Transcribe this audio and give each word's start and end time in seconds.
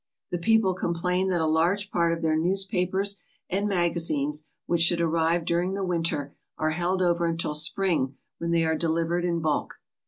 The 0.31 0.39
people 0.39 0.73
complain 0.73 1.27
that 1.29 1.41
a 1.41 1.45
large 1.45 1.91
part 1.91 2.11
of 2.11 2.23
their 2.23 2.35
news 2.35 2.65
papers 2.65 3.21
and 3.51 3.67
magazines 3.67 4.47
which 4.65 4.81
should 4.81 4.99
arrive 4.99 5.45
during 5.45 5.75
the 5.75 5.85
winter 5.85 6.33
are 6.57 6.71
held 6.71 7.03
over 7.03 7.27
until 7.27 7.53
spring 7.53 8.15
when 8.39 8.49
they 8.49 8.65
are 8.65 8.73
delivered 8.75 9.23
in 9.25 9.41
bulk. 9.41 9.75